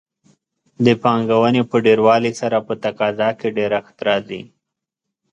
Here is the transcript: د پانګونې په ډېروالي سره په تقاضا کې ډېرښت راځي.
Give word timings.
د 0.85 0.87
پانګونې 1.03 1.61
په 1.69 1.75
ډېروالي 1.85 2.31
سره 2.41 2.57
په 2.67 2.73
تقاضا 2.83 3.29
کې 3.39 3.47
ډېرښت 3.57 3.97
راځي. 4.07 4.41